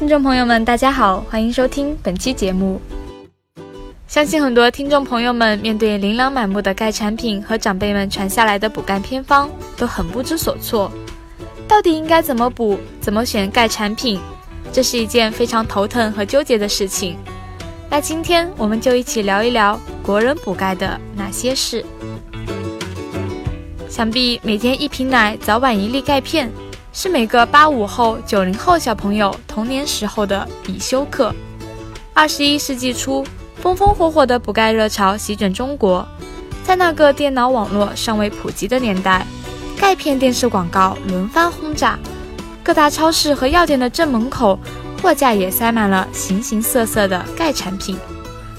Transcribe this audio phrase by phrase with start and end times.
[0.00, 2.80] 听众朋友们，大家好，欢迎收听本期节目。
[4.08, 10.90] 相信很多听众朋友们面对琳琅满目的钙产品和长辈们传下来的补钙偏方，都很不知所措。
[11.68, 12.80] 到底应该怎么补？
[12.98, 14.18] 怎么选钙产品？
[14.72, 17.18] 这是一件非常头疼和纠结的事情。
[17.90, 21.84] 那今天我们就一起聊一聊国人补钙的哪些事。
[23.86, 26.50] 想必每天一瓶奶，早晚一粒钙片。
[26.92, 31.32] 是每个八五后、九零后小朋友童年时候的必修课。
[32.12, 33.24] 二十一世纪初，
[33.62, 36.06] 风风火火的补钙热潮席卷中国。
[36.64, 39.24] 在那个电脑网络尚未普及的年代，
[39.78, 41.96] 钙片电视广告轮番轰炸，
[42.62, 44.58] 各大超市和药店的正门口，
[45.00, 47.96] 货架也塞满了形形色色的钙产品。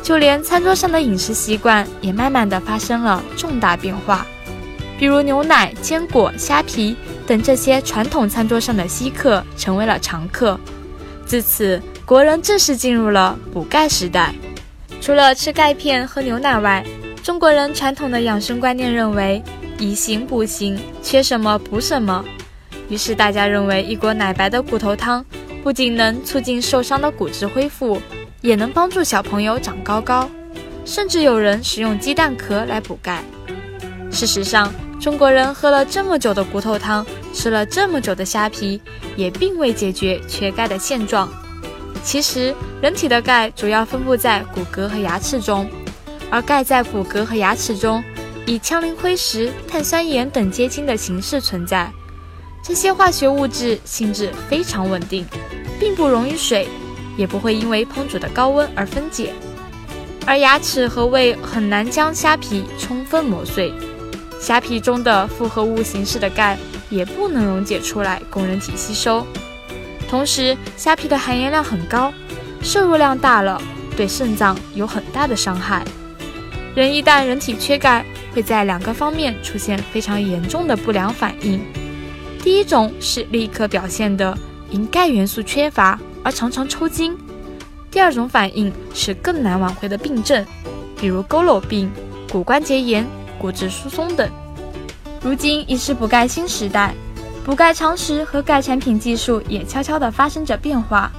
[0.00, 4.24] 就连餐桌上的饮食习惯也慢慢的发生了重大变化，
[4.98, 6.96] 比如牛奶、坚果、虾皮。
[7.32, 10.60] 等这些传统餐桌上的稀客成为了常客，
[11.24, 14.34] 自此国人正式进入了补钙时代。
[15.00, 16.84] 除了吃钙片、喝牛奶外，
[17.22, 19.42] 中国人传统的养生观念认为
[19.78, 22.22] 以形补形，缺什么补什么。
[22.90, 25.24] 于是大家认为一锅奶白的骨头汤
[25.62, 27.98] 不仅能促进受伤的骨质恢复，
[28.42, 30.28] 也能帮助小朋友长高高。
[30.84, 33.22] 甚至有人使用鸡蛋壳来补钙。
[34.10, 38.80] 事实上，中国人喝了这么久的骨头汤，吃了这么久的虾皮，
[39.16, 41.28] 也并未解决缺钙的现状。
[42.04, 45.68] 其实，人体的钙主要分布在骨骼和牙齿中，
[46.30, 48.02] 而钙在骨骼和牙齿中
[48.44, 51.90] 以羟磷灰石、碳酸盐等结晶的形式存在。
[52.64, 55.26] 这些化学物质性质非常稳定，
[55.80, 56.68] 并不溶于水，
[57.16, 59.32] 也不会因为烹煮的高温而分解。
[60.24, 63.72] 而牙齿和胃很难将虾皮充分磨碎。
[64.40, 66.58] 虾皮中的复合物形式的钙
[66.92, 69.26] 也不能溶解出来供人体吸收，
[70.08, 72.12] 同时虾皮的含盐量很高，
[72.62, 73.60] 摄入量大了
[73.96, 75.82] 对肾脏有很大的伤害。
[76.74, 78.04] 人一旦人体缺钙，
[78.34, 81.60] 会在两个方面出现非常严重的不良反应。
[82.42, 84.36] 第一种是立刻表现的
[84.70, 87.12] 因钙元素缺乏而常常抽筋；
[87.90, 90.44] 第二种反应是更难挽回的病症，
[91.00, 91.90] 比如佝偻病、
[92.30, 93.06] 骨关节炎。
[93.38, 94.30] 骨质疏松等。
[95.22, 96.92] 如今已是补钙新时代，
[97.44, 101.12] 补钙常识和钙产品技术也悄悄地发生着变化。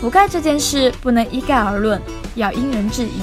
[0.00, 2.00] 补钙这件事不能一概而论，
[2.36, 3.20] 要因人制宜。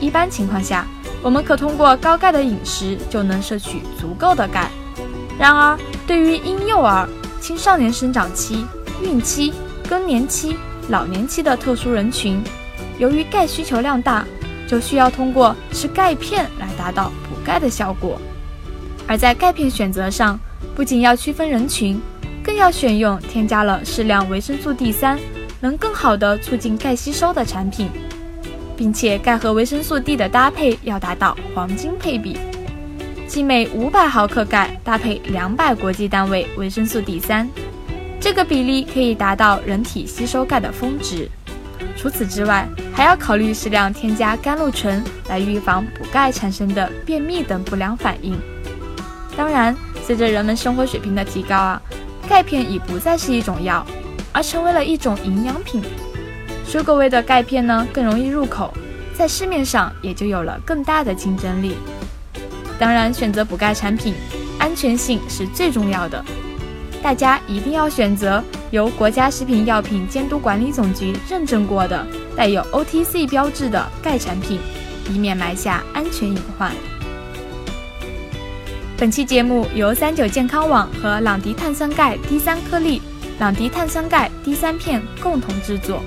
[0.00, 0.84] 一般情况下，
[1.22, 4.68] 我们可通过高钙的饮食就能摄取足够的钙。
[5.38, 7.08] 然而，对于婴幼儿、
[7.40, 8.66] 青少年生长期、
[9.00, 9.54] 孕期、
[9.88, 10.56] 更年期、
[10.88, 12.42] 老年期的特殊人群，
[12.98, 14.26] 由于钙需求量大，
[14.66, 17.36] 就需要通过吃钙片来达到补。
[17.42, 18.20] 钙的效果，
[19.06, 20.38] 而在钙片选择上，
[20.74, 22.00] 不仅要区分人群，
[22.42, 25.18] 更要选用添加了适量维生素 D 三，
[25.60, 27.88] 能更好的促进钙吸收的产品，
[28.76, 32.38] 并且钙和维生素 D 的搭配要达到黄金配比，
[33.26, 37.48] 即每五百毫克钙搭配两百国际单位维生素 D 三，
[38.20, 41.28] 这个比例可以达到人体吸收钙的峰值。
[41.96, 48.38] 除此之外，还要考虑适量添加甘露醇，来预防补钙产生的便秘等不良反应。
[49.40, 49.74] 当然，
[50.04, 51.80] 随着人们生活水平的提高啊，
[52.28, 53.82] 钙片已不再是一种药，
[54.32, 55.82] 而成为了一种营养品。
[56.66, 58.70] 水果味的钙片呢，更容易入口，
[59.14, 61.74] 在市面上也就有了更大的竞争力。
[62.78, 64.12] 当然，选择补钙产品，
[64.58, 66.22] 安全性是最重要的。
[67.02, 74.60] 大家一定要选择由国家食品药品监督管理总局认证过的、带有 OTC 标志的钙产品，
[75.08, 76.70] 以免埋下安全隐患。
[79.00, 83.00] 本期节目由三九健康网和朗迪碳酸钙 D 三颗粒、
[83.38, 86.02] 朗迪碳酸钙 D 三片共同制作。